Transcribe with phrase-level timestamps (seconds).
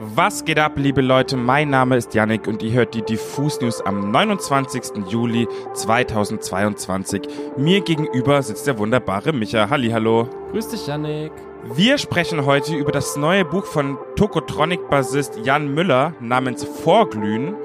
[0.00, 1.36] Was geht ab, liebe Leute?
[1.36, 5.08] Mein Name ist Yannick und ihr hört die Diffus News am 29.
[5.08, 7.22] Juli 2022.
[7.56, 9.68] Mir gegenüber sitzt der wunderbare Micha.
[9.68, 10.28] Hallihallo.
[10.52, 11.32] Grüß dich, Yannick.
[11.74, 17.56] Wir sprechen heute über das neue Buch von Tokotronic-Bassist Jan Müller namens Vorglühen.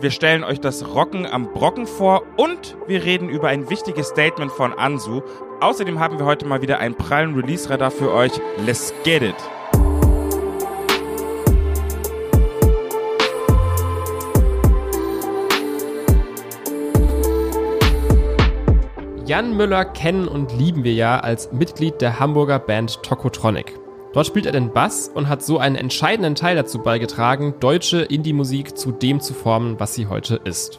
[0.00, 4.50] Wir stellen euch das Rocken am Brocken vor und wir reden über ein wichtiges Statement
[4.50, 5.22] von Ansu.
[5.60, 8.32] Außerdem haben wir heute mal wieder einen prallen Release-Radar für euch.
[8.58, 9.36] Let's get it!
[19.26, 23.76] Jan Müller kennen und lieben wir ja als Mitglied der Hamburger Band Tokotronic.
[24.12, 28.78] Dort spielt er den Bass und hat so einen entscheidenden Teil dazu beigetragen, deutsche Indie-Musik
[28.78, 30.78] zu dem zu formen, was sie heute ist.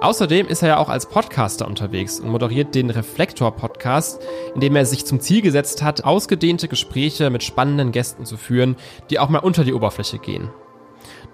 [0.00, 4.22] Außerdem ist er ja auch als Podcaster unterwegs und moderiert den Reflektor-Podcast,
[4.54, 8.76] in dem er sich zum Ziel gesetzt hat, ausgedehnte Gespräche mit spannenden Gästen zu führen,
[9.10, 10.48] die auch mal unter die Oberfläche gehen.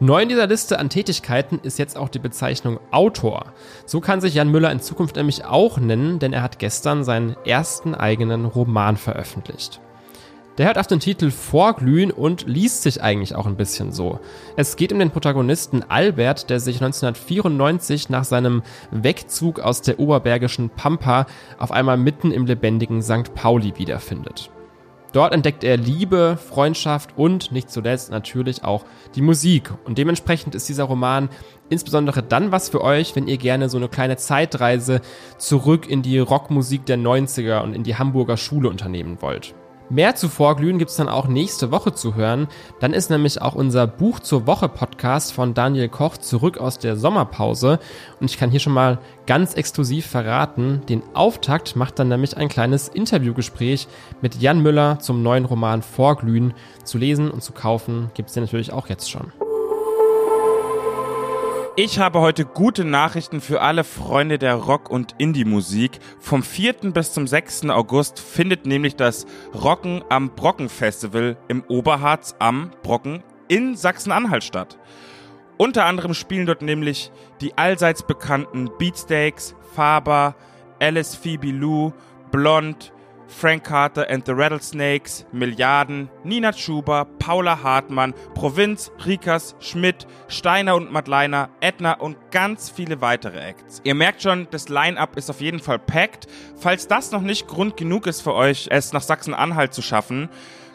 [0.03, 3.53] Neu in dieser Liste an Tätigkeiten ist jetzt auch die Bezeichnung Autor.
[3.85, 7.37] So kann sich Jan Müller in Zukunft nämlich auch nennen, denn er hat gestern seinen
[7.45, 9.79] ersten eigenen Roman veröffentlicht.
[10.57, 14.21] Der hört auf den Titel Vorglühen und liest sich eigentlich auch ein bisschen so.
[14.57, 20.71] Es geht um den Protagonisten Albert, der sich 1994 nach seinem Wegzug aus der oberbergischen
[20.71, 21.27] Pampa
[21.59, 23.35] auf einmal mitten im lebendigen St.
[23.35, 24.51] Pauli wiederfindet.
[25.13, 29.73] Dort entdeckt er Liebe, Freundschaft und nicht zuletzt natürlich auch die Musik.
[29.85, 31.29] Und dementsprechend ist dieser Roman
[31.69, 35.01] insbesondere dann was für euch, wenn ihr gerne so eine kleine Zeitreise
[35.39, 39.55] zurück in die Rockmusik der 90er und in die Hamburger Schule unternehmen wollt.
[39.93, 42.47] Mehr zu Vorglühen gibt's dann auch nächste Woche zu hören.
[42.79, 46.97] Dann ist nämlich auch unser Buch zur Woche Podcast von Daniel Koch zurück aus der
[46.97, 47.81] Sommerpause.
[48.21, 52.49] Und ich kann hier schon mal ganz exklusiv verraten, den Auftakt macht dann nämlich ein
[52.49, 53.89] kleines Interviewgespräch
[54.23, 56.55] mit Jan Müller zum neuen Roman Vorglühen.
[56.85, 59.33] Zu lesen und zu kaufen gibt's den natürlich auch jetzt schon.
[61.83, 65.99] Ich habe heute gute Nachrichten für alle Freunde der Rock- und Indie-Musik.
[66.19, 66.75] Vom 4.
[66.93, 67.71] bis zum 6.
[67.71, 74.77] August findet nämlich das Rocken am Brocken Festival im Oberharz am Brocken in Sachsen-Anhalt statt.
[75.57, 77.11] Unter anderem spielen dort nämlich
[77.41, 80.35] die allseits bekannten Beatsteaks, Faber,
[80.81, 81.95] Alice Phoebe Lou,
[82.31, 82.93] Blond,
[83.31, 90.93] Frank Carter and the Rattlesnakes, Milliarden, Nina Schuber, Paula Hartmann, Provinz, Rikas, Schmidt, Steiner und
[90.93, 93.81] Madleiner, Edna und ganz viele weitere Acts.
[93.85, 96.27] Ihr merkt schon, das Line-Up ist auf jeden Fall packed.
[96.57, 100.29] Falls das noch nicht Grund genug ist für euch, es nach Sachsen-Anhalt zu schaffen,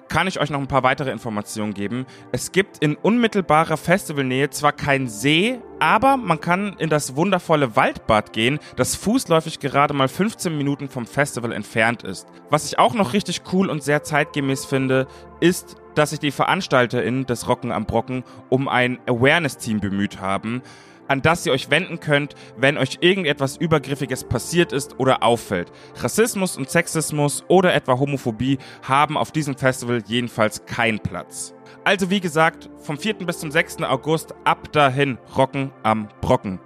[0.07, 2.05] kann ich euch noch ein paar weitere Informationen geben.
[2.31, 8.33] Es gibt in unmittelbarer Festivalnähe zwar keinen See, aber man kann in das wundervolle Waldbad
[8.33, 12.27] gehen, das fußläufig gerade mal 15 Minuten vom Festival entfernt ist.
[12.49, 15.05] Was ich auch noch richtig cool und sehr zeitgemäß finde,
[15.41, 20.63] ist, dass sich die VeranstalterInnen des Rocken am Brocken um ein Awareness-Team bemüht haben
[21.07, 25.71] an das ihr euch wenden könnt, wenn euch irgendetwas Übergriffiges passiert ist oder auffällt.
[25.95, 31.53] Rassismus und Sexismus oder etwa Homophobie haben auf diesem Festival jedenfalls keinen Platz.
[31.83, 33.13] Also wie gesagt, vom 4.
[33.25, 33.83] bis zum 6.
[33.83, 36.59] August ab dahin rocken am Brocken.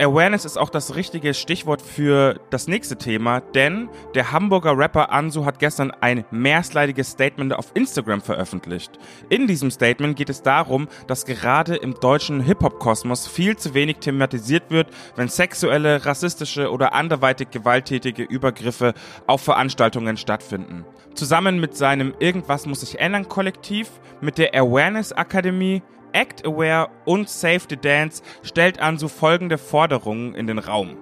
[0.00, 5.44] Awareness ist auch das richtige Stichwort für das nächste Thema, denn der Hamburger Rapper Ansu
[5.44, 8.92] hat gestern ein mehrslaidiges Statement auf Instagram veröffentlicht.
[9.28, 14.70] In diesem Statement geht es darum, dass gerade im deutschen Hip-Hop-Kosmos viel zu wenig thematisiert
[14.70, 14.86] wird,
[15.16, 18.94] wenn sexuelle, rassistische oder anderweitig gewalttätige Übergriffe
[19.26, 20.84] auf Veranstaltungen stattfinden.
[21.14, 25.82] Zusammen mit seinem Irgendwas muss sich ändern Kollektiv, mit der Awareness Akademie,
[26.12, 30.96] Act Aware und Save the Dance stellt Ansu folgende Forderungen in den Raum.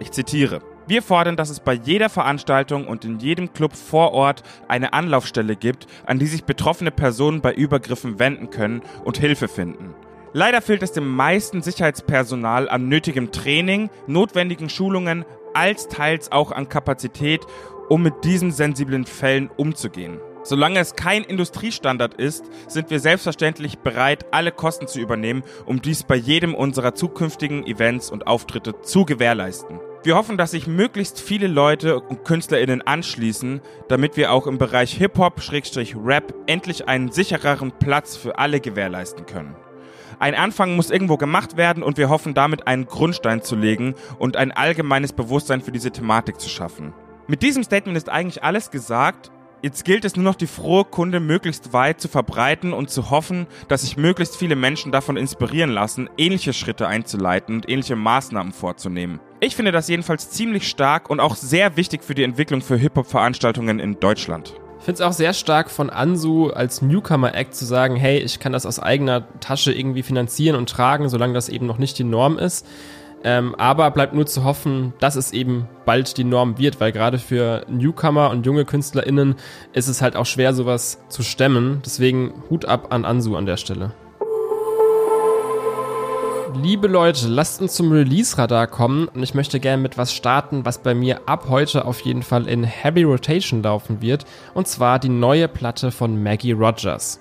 [0.00, 0.60] Ich zitiere.
[0.86, 5.54] Wir fordern, dass es bei jeder Veranstaltung und in jedem Club vor Ort eine Anlaufstelle
[5.54, 9.94] gibt, an die sich betroffene Personen bei Übergriffen wenden können und Hilfe finden.
[10.32, 16.68] Leider fehlt es dem meisten Sicherheitspersonal an nötigem Training, notwendigen Schulungen, als teils auch an
[16.68, 17.42] Kapazität,
[17.88, 20.20] um mit diesen sensiblen Fällen umzugehen.
[20.48, 26.04] Solange es kein Industriestandard ist, sind wir selbstverständlich bereit, alle Kosten zu übernehmen, um dies
[26.04, 29.78] bei jedem unserer zukünftigen Events und Auftritte zu gewährleisten.
[30.04, 34.94] Wir hoffen, dass sich möglichst viele Leute und KünstlerInnen anschließen, damit wir auch im Bereich
[34.94, 39.54] Hip-Hop-Rap endlich einen sichereren Platz für alle gewährleisten können.
[40.18, 44.38] Ein Anfang muss irgendwo gemacht werden und wir hoffen damit einen Grundstein zu legen und
[44.38, 46.94] ein allgemeines Bewusstsein für diese Thematik zu schaffen.
[47.26, 49.30] Mit diesem Statement ist eigentlich alles gesagt
[49.60, 53.48] Jetzt gilt es nur noch, die frohe Kunde möglichst weit zu verbreiten und zu hoffen,
[53.66, 59.18] dass sich möglichst viele Menschen davon inspirieren lassen, ähnliche Schritte einzuleiten und ähnliche Maßnahmen vorzunehmen.
[59.40, 63.80] Ich finde das jedenfalls ziemlich stark und auch sehr wichtig für die Entwicklung für Hip-Hop-Veranstaltungen
[63.80, 64.54] in Deutschland.
[64.78, 68.64] finde es auch sehr stark von Ansu als Newcomer-Act zu sagen, hey, ich kann das
[68.64, 72.64] aus eigener Tasche irgendwie finanzieren und tragen, solange das eben noch nicht die Norm ist.
[73.24, 77.18] Ähm, aber bleibt nur zu hoffen, dass es eben bald die Norm wird, weil gerade
[77.18, 79.34] für Newcomer und junge KünstlerInnen
[79.72, 81.82] ist es halt auch schwer, sowas zu stemmen.
[81.84, 83.92] Deswegen Hut ab an Ansu an der Stelle.
[86.62, 90.78] Liebe Leute, lasst uns zum Release-Radar kommen und ich möchte gerne mit was starten, was
[90.78, 94.24] bei mir ab heute auf jeden Fall in Heavy Rotation laufen wird,
[94.54, 97.20] und zwar die neue Platte von Maggie Rogers.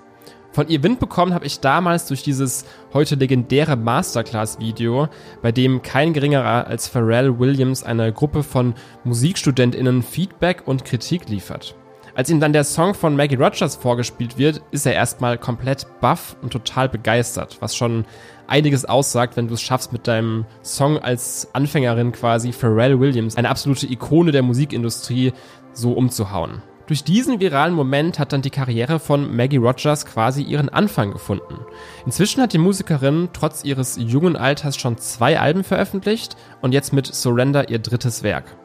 [0.57, 5.07] Von ihr Wind bekommen habe ich damals durch dieses heute legendäre Masterclass-Video,
[5.43, 8.73] bei dem kein geringerer als Pharrell Williams einer Gruppe von
[9.03, 11.75] MusikstudentInnen Feedback und Kritik liefert.
[12.15, 16.35] Als ihm dann der Song von Maggie Rogers vorgespielt wird, ist er erstmal komplett baff
[16.41, 18.05] und total begeistert, was schon
[18.47, 23.49] einiges aussagt, wenn du es schaffst, mit deinem Song als Anfängerin quasi Pharrell Williams, eine
[23.49, 25.33] absolute Ikone der Musikindustrie,
[25.73, 26.63] so umzuhauen.
[26.87, 31.59] Durch diesen viralen Moment hat dann die Karriere von Maggie Rogers quasi ihren Anfang gefunden.
[32.05, 37.05] Inzwischen hat die Musikerin trotz ihres jungen Alters schon zwei Alben veröffentlicht und jetzt mit
[37.05, 38.55] Surrender ihr drittes Werk.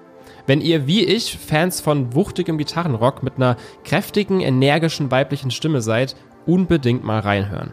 [0.46, 6.14] Wenn ihr wie ich Fans von wuchtigem Gitarrenrock mit einer kräftigen, energischen weiblichen Stimme seid,
[6.46, 7.72] unbedingt mal reinhören.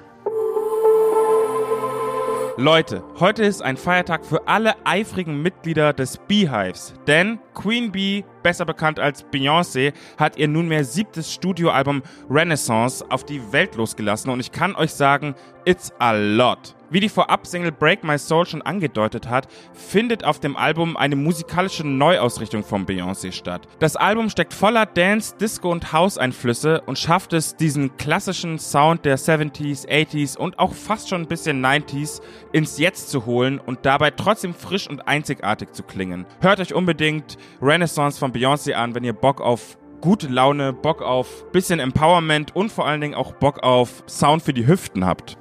[2.59, 8.65] Leute, heute ist ein Feiertag für alle eifrigen Mitglieder des Beehives, denn Queen Bee, besser
[8.65, 14.51] bekannt als Beyoncé, hat ihr nunmehr siebtes Studioalbum Renaissance auf die Welt losgelassen und ich
[14.51, 16.75] kann euch sagen, it's a lot.
[16.91, 21.86] Wie die Vorab-Single Break My Soul schon angedeutet hat, findet auf dem Album eine musikalische
[21.86, 23.68] Neuausrichtung von Beyoncé statt.
[23.77, 29.19] Das Album steckt voller Dance, Disco und House-Einflüsse und schafft es, diesen klassischen Sound der
[29.19, 32.21] 70s, 80s und auch fast schon ein bisschen 90s
[32.53, 36.25] ins Jetzt zu holen und dabei trotzdem frisch und einzigartig zu klingen.
[36.42, 41.51] Hört euch unbedingt Renaissance von Beyoncé an, wenn ihr Bock auf gute Laune, Bock auf
[41.51, 45.38] bisschen Empowerment und vor allen Dingen auch Bock auf Sound für die Hüften habt.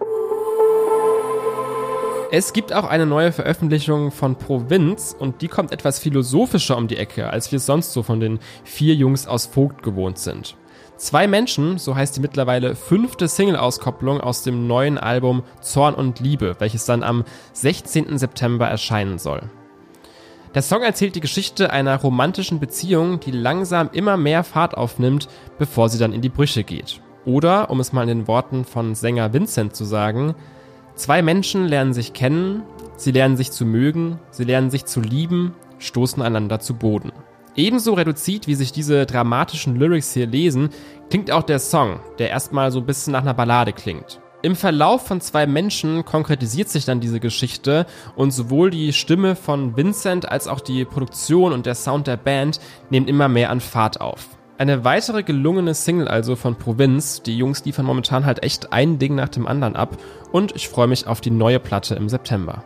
[2.30, 6.98] Es gibt auch eine neue Veröffentlichung von Provinz und die kommt etwas philosophischer um die
[6.98, 10.54] Ecke, als wir es sonst so von den vier Jungs aus Vogt gewohnt sind.
[10.98, 16.56] Zwei Menschen, so heißt die mittlerweile fünfte Single-Auskopplung aus dem neuen Album Zorn und Liebe,
[16.58, 18.18] welches dann am 16.
[18.18, 19.48] September erscheinen soll.
[20.54, 25.28] Der Song erzählt die Geschichte einer romantischen Beziehung, die langsam immer mehr Fahrt aufnimmt,
[25.58, 27.00] bevor sie dann in die Brüche geht.
[27.24, 30.34] Oder, um es mal in den Worten von Sänger Vincent zu sagen,
[30.98, 32.64] Zwei Menschen lernen sich kennen,
[32.96, 37.12] sie lernen sich zu mögen, sie lernen sich zu lieben, stoßen einander zu Boden.
[37.54, 40.70] Ebenso reduziert, wie sich diese dramatischen Lyrics hier lesen,
[41.08, 44.20] klingt auch der Song, der erstmal so ein bisschen nach einer Ballade klingt.
[44.42, 47.86] Im Verlauf von zwei Menschen konkretisiert sich dann diese Geschichte
[48.16, 52.58] und sowohl die Stimme von Vincent als auch die Produktion und der Sound der Band
[52.90, 54.37] nehmen immer mehr an Fahrt auf.
[54.58, 57.22] Eine weitere gelungene Single also von Provinz.
[57.22, 59.96] Die Jungs liefern momentan halt echt ein Ding nach dem anderen ab
[60.32, 62.64] und ich freue mich auf die neue Platte im September.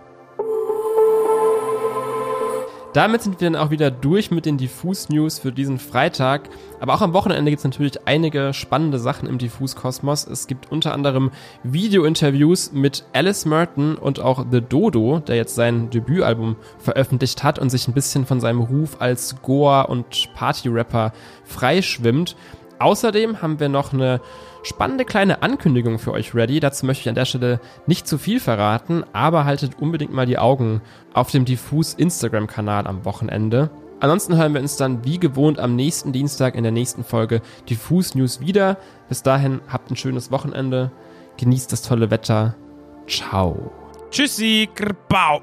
[2.92, 6.50] Damit sind wir dann auch wieder durch mit den Diffus-News für diesen Freitag.
[6.78, 10.26] Aber auch am Wochenende gibt es natürlich einige spannende Sachen im Diffus-Kosmos.
[10.26, 11.30] Es gibt unter anderem
[11.62, 17.70] Video-Interviews mit Alice Merton und auch The Dodo, der jetzt sein Debütalbum veröffentlicht hat und
[17.70, 21.14] sich ein bisschen von seinem Ruf als Goa- und Party-Rapper
[21.44, 22.36] freischwimmt.
[22.78, 24.20] Außerdem haben wir noch eine
[24.62, 26.60] spannende kleine Ankündigung für euch ready.
[26.60, 30.38] Dazu möchte ich an der Stelle nicht zu viel verraten, aber haltet unbedingt mal die
[30.38, 30.80] Augen
[31.14, 33.70] auf dem Diffus Instagram-Kanal am Wochenende.
[34.00, 37.40] Ansonsten hören wir uns dann wie gewohnt am nächsten Dienstag in der nächsten Folge
[37.70, 38.76] Diffus News wieder.
[39.08, 40.90] Bis dahin habt ein schönes Wochenende,
[41.36, 42.56] genießt das tolle Wetter.
[43.06, 43.70] Ciao.
[44.10, 45.40] Tschüssi, Grbau.